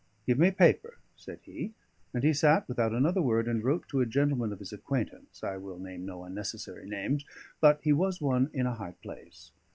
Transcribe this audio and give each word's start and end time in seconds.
"Give 0.25 0.39
me 0.39 0.49
paper," 0.49 0.97
said 1.15 1.41
he. 1.43 1.75
And 2.11 2.23
he 2.23 2.33
sat 2.33 2.67
without 2.67 2.91
another 2.91 3.21
word 3.21 3.47
and 3.47 3.63
wrote 3.63 3.87
to 3.89 4.01
a 4.01 4.05
gentleman 4.07 4.51
of 4.51 4.57
his 4.57 4.73
acquaintance 4.73 5.43
I 5.43 5.57
will 5.57 5.77
name 5.77 6.07
no 6.07 6.23
unnecessary 6.23 6.87
names, 6.89 7.23
but 7.59 7.81
he 7.83 7.93
was 7.93 8.19
one 8.19 8.49
in 8.51 8.65
a 8.65 8.73
high 8.73 8.95
place. 9.03 9.51